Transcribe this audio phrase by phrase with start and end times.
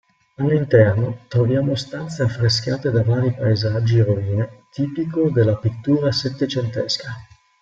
[0.37, 7.11] All'interno troviamo stanze affrescate da vari paesaggi e rovine, tipico della pittura settecentesca.